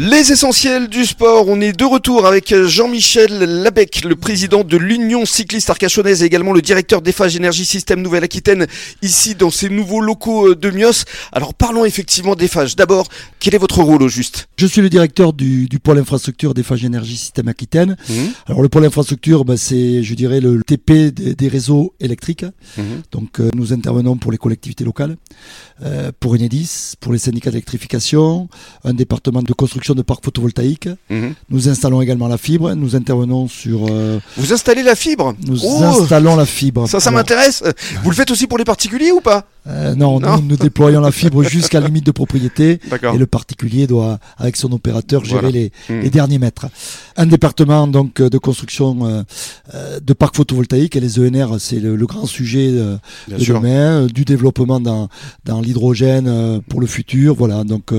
[0.00, 5.26] Les essentiels du sport, on est de retour avec Jean-Michel Labec, le président de l'Union
[5.26, 8.68] cycliste arcachonnaise et également le directeur d'EFAGE Énergie Système Nouvelle-Aquitaine,
[9.02, 11.02] ici dans ces nouveaux locaux de Mios.
[11.32, 12.76] Alors parlons effectivement d'EFAGE.
[12.76, 13.08] D'abord,
[13.40, 14.48] quel est votre rôle au juste?
[14.56, 17.96] Je suis le directeur du, du pôle infrastructure d'EFAGE Énergie Système Aquitaine.
[18.08, 18.14] Mmh.
[18.46, 22.44] Alors le pôle infrastructure, bah, c'est, je dirais, le TP des, des réseaux électriques.
[22.76, 22.82] Mmh.
[23.10, 25.16] Donc euh, nous intervenons pour les collectivités locales,
[25.82, 28.48] euh, pour Enedis, pour les syndicats d'électrification,
[28.84, 30.88] un département de construction de parcs photovoltaïques.
[31.10, 31.34] Mhm.
[31.50, 32.72] Nous installons également la fibre.
[32.74, 33.86] Nous intervenons sur.
[33.90, 36.88] euh, Vous installez la fibre nous Oh installons la fibre.
[36.88, 37.62] Ça, ça m'intéresse.
[38.02, 39.44] Vous le faites aussi pour les particuliers ou pas?
[39.68, 40.36] Euh, non, Non.
[40.38, 42.80] nous, nous déployons la fibre jusqu'à la limite de propriété.
[43.14, 45.50] Et le particulier doit, avec son opérateur, gérer Voilà.
[45.58, 46.66] les, les derniers mètres.
[47.16, 48.98] Un département donc euh, de construction
[49.74, 52.96] euh, de parcs photovoltaïques et les ENR, c'est le, le grand sujet euh,
[53.28, 53.60] de sûr.
[53.60, 55.08] demain, du développement dans,
[55.44, 57.64] dans l'hydrogène euh, pour le futur, voilà.
[57.64, 57.92] Donc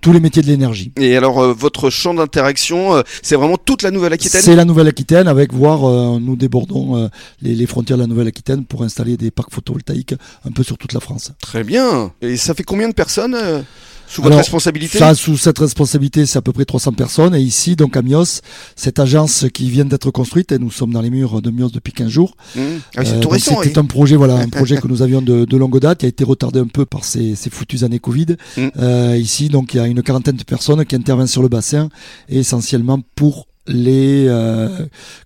[0.00, 0.92] tous les métiers de l'énergie.
[0.98, 4.40] Et alors, euh, votre champ d'interaction, euh, c'est vraiment toute la Nouvelle-Aquitaine?
[4.40, 7.08] C'est la Nouvelle-Aquitaine avec voir, euh, nous débordons euh,
[7.42, 10.14] les, les frontières de la Nouvelle-Aquitaine pour installer des parcs photovoltaïques
[10.46, 11.32] un peu sur toute la France.
[11.40, 12.12] Très bien.
[12.22, 13.60] Et ça fait combien de personnes euh,
[14.06, 17.34] sous votre responsabilité Ça, sous cette responsabilité, c'est à peu près 300 personnes.
[17.34, 18.40] Et ici, donc à Mios,
[18.76, 21.92] cette agence qui vient d'être construite, et nous sommes dans les murs de Mios depuis
[21.92, 22.36] 15 jours.
[22.54, 22.60] Mmh.
[22.96, 23.62] Ah, c'est Euh, tout récent.
[23.62, 23.84] C'était oui.
[23.84, 26.22] un projet, voilà, un projet que nous avions de, de longue date, qui a été
[26.22, 28.36] retardé un peu par ces, ces foutues années Covid.
[28.56, 28.68] Mm.
[28.78, 31.88] Euh, ici, donc, il y a une quarantaine de personnes qui interviennent sur le bassin,
[32.28, 34.68] et essentiellement pour les euh,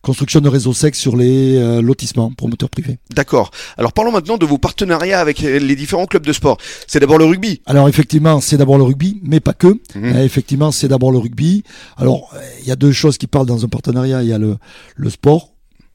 [0.03, 2.99] constructions de réseaux secs sur les euh, lotissements promoteurs privés.
[3.15, 3.51] D'accord.
[3.77, 6.59] Alors parlons maintenant de vos partenariats avec euh, les différents clubs de sport.
[6.87, 7.61] C'est d'abord le rugby.
[7.67, 9.79] Alors effectivement, c'est d'abord le rugby, mais pas que.
[9.95, 10.17] Mhm.
[10.19, 11.65] Effectivement, c'est d'abord le rugby.
[11.97, 14.23] Alors, il y a deux choses qui parlent dans un partenariat.
[14.23, 14.57] Il y a le,
[14.97, 15.55] le sport,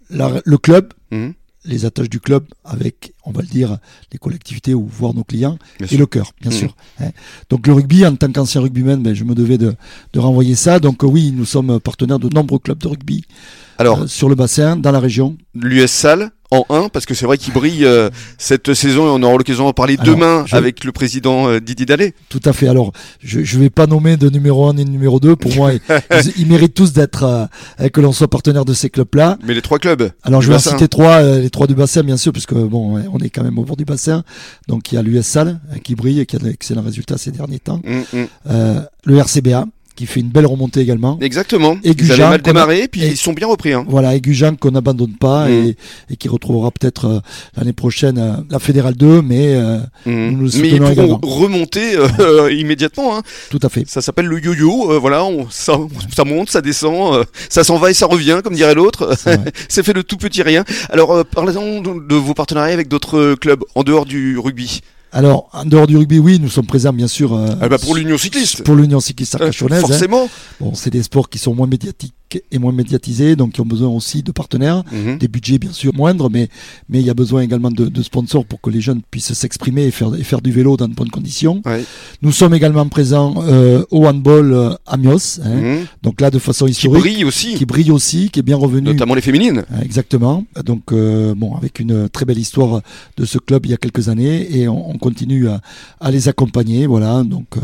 [0.09, 1.33] la- le club, Mhm.
[1.69, 3.77] Les attaches du club avec, on va le dire,
[4.11, 5.99] les collectivités ou voire nos clients, Bien et sûr.
[5.99, 6.57] le cœur, bien Mhm.
[6.57, 6.75] sûr.
[6.99, 7.11] hein.
[7.49, 9.75] Donc le rugby, en tant qu'ancien rugbyman, ben, je me devais de,
[10.13, 10.79] de renvoyer ça.
[10.79, 13.23] Donc euh, oui, nous sommes partenaires de nombreux clubs de rugby
[13.77, 15.37] Alors, euh, sur le bassin, dans la région.
[15.53, 19.21] l'US Salle en 1, parce que c'est vrai qu'il brille euh, cette saison et on
[19.23, 22.13] aura l'occasion d'en parler Alors, demain je- avec le président euh, Didier Dallet.
[22.29, 22.67] Tout à fait.
[22.67, 25.35] Alors, je ne vais pas nommer de numéro 1 ni de numéro 2.
[25.35, 25.81] Pour moi, ils,
[26.37, 27.23] ils méritent tous d'être,
[27.79, 29.37] euh, que l'on soit partenaire de ces clubs-là.
[29.43, 30.09] Mais les trois clubs.
[30.23, 32.99] Alors je vais en citer trois, euh, les trois du bassin bien sûr, puisque bon,
[33.11, 34.23] on est quand même au bord du bassin.
[34.67, 37.59] Donc il y a l'US Salle qui brille et qui a d'excellents résultats ces derniers
[37.59, 37.81] temps.
[37.87, 38.27] Hum.
[38.49, 39.65] Euh, le RCBA
[39.99, 41.17] qui fait une belle remontée également.
[41.21, 41.73] Exactement.
[41.83, 43.73] Et Ils Gujan, avaient mal démarré, puis et- ils sont bien repris.
[43.73, 43.85] Hein.
[43.89, 45.51] Voilà, et Gujan qu'on n'abandonne pas Mm.
[45.51, 45.75] et,
[46.11, 47.19] et qui retrouvera peut-être euh,
[47.57, 50.31] l'année prochaine euh, la Fédérale 2, mais euh, Hum.
[50.31, 51.97] Nous le Mais ils pourront remonter
[52.51, 53.17] immédiatement.
[53.17, 53.21] Hein.
[53.49, 53.83] tout à fait.
[53.87, 54.99] Ça s'appelle le yo-yo.
[54.99, 55.77] voilà, on, ça,
[56.15, 59.13] ça monte, ça descend, ça s'en va et ça revient, comme dirait l'autre.
[59.67, 60.63] C'est fait de tout petit rien.
[60.89, 64.81] Alors, parlez-en de, de vos partenariats avec d'autres clubs en dehors du rugby.
[65.11, 67.95] Alors, en dehors du rugby, oui, nous sommes présents bien sûr euh, Ah bah, pour
[67.95, 68.63] l'Union cycliste.
[68.63, 69.83] pour l'Union cycliste Euh, arcachonnaise.
[69.83, 69.87] hein.
[69.87, 70.29] forcément.
[70.59, 72.13] Bon, c'est des sports qui sont moins médiatiques
[72.51, 74.83] et moins médiatisés, donc qui ont besoin aussi de partenaires.
[74.91, 75.17] Mhm.
[75.17, 76.47] des budgets bien sûr moindres, mais,
[76.89, 79.83] mais il y a besoin également de, de sponsors pour que les jeunes puissent s'exprimer
[79.85, 81.61] et faire, et faire du vélo dans de bonnes conditions.
[81.65, 81.83] Ouais.
[82.21, 85.55] Nous sommes également présents euh, au handball euh, à Mios, hein.
[85.55, 85.85] Mhm.
[86.03, 88.89] donc là de façon Qui historique, brille aussi, qui brille aussi, qui est bien revenu.
[88.89, 89.63] notamment les féminines.
[89.71, 90.45] Euh, Exactement.
[90.65, 92.81] Donc euh, bon, avec une très belle histoire
[93.17, 95.61] de ce club il y a quelques années et on, on continue à,
[95.99, 96.85] à les accompagner.
[96.87, 97.23] Voilà.
[97.23, 97.61] Donc euh,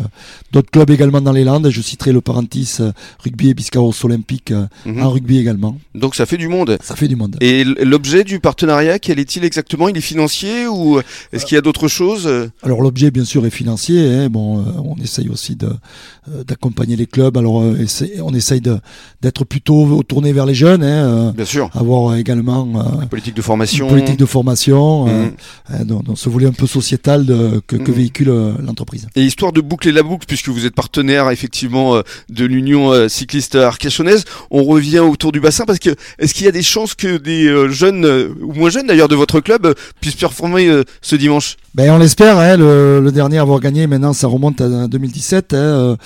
[0.52, 1.70] d'autres clubs également dans les Landes.
[1.70, 2.78] Je citerai le Parentis
[3.24, 5.04] rugby et Biscarros olympique euh, Mhm.
[5.04, 5.78] en rugby également.
[5.94, 6.78] Donc ça fait du monde.
[6.82, 7.38] Ça fait du monde.
[7.42, 9.88] Et l'objet du partenariat, quel est-il exactement?
[9.90, 11.00] Il est financier ou
[11.32, 12.30] est-ce qu'il y a d'autres choses?
[12.64, 14.00] Alors l'objet bien sûr est financier.
[14.08, 14.30] hein.
[14.30, 17.38] Bon, euh, on essaye aussi euh, d'accompagner les clubs.
[17.38, 17.56] Alors
[18.24, 18.62] on essaye
[19.22, 20.84] d'être plutôt tourné vers les jeunes.
[20.84, 21.70] Hein, Bien sûr.
[21.74, 22.68] avoir également
[23.02, 23.88] euh, Politique de une formation.
[23.88, 25.30] politique de formation, euh,
[25.84, 27.98] dans, dans ce volet un peu sociétal de- que, que Mhm.
[27.98, 28.32] véhicule
[28.66, 29.08] l'entreprise.
[29.16, 34.26] Et histoire de boucler la boucle, puisque vous êtes partenaire effectivement de l'Union cycliste arcachonnaise,
[34.52, 37.48] on revient autour du bassin parce que est-ce qu'il y a des chances que des
[37.48, 41.58] euh, jeunes euh, ou moins jeunes d'ailleurs de votre club euh, puissent performer ce dimanche?
[41.74, 42.38] Ben on l'espère.
[42.38, 45.98] Hein, le, dernier à avoir gagné, maintenant ça remonte à 2017, hein,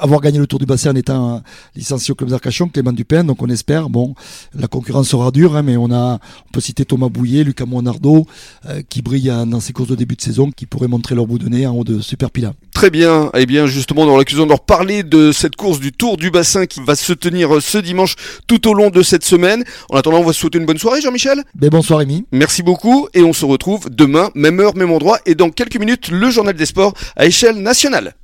[0.00, 1.42] avoir gagné le Tour du Bassin en étant
[1.74, 3.24] licencié au club d'Arcachon, Clément Dupin.
[3.24, 3.90] Donc on espère.
[3.90, 4.14] Bon,
[4.54, 8.26] la concurrence sera dure, hein, mais on a, on peut citer Thomas Bouillet, Lucas Monardo,
[8.88, 11.48] qui brillent dans ces courses de début de saison, qui pourraient montrer leur bout de
[11.48, 12.52] nez en haut de Super Pila.
[12.78, 13.32] Très bien.
[13.34, 16.78] Eh bien, justement, dans l'accusant de reparler de cette course du Tour du Bassin qui
[16.78, 18.14] va se tenir euh, ce dimanche
[18.46, 19.64] tout au long de cette semaine.
[19.90, 21.42] En attendant, on va se souhaiter une bonne soirée, Jean-Michel.
[21.56, 22.24] Ben bonsoir Rémi.
[22.30, 26.10] Merci beaucoup et on se retrouve demain, même heure, même endroit et dans quelques minutes,
[26.12, 28.14] le journal des sports à échelle nationale.